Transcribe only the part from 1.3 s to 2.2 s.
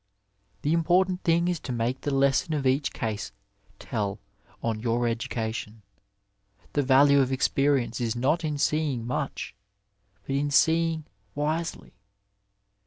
is to make the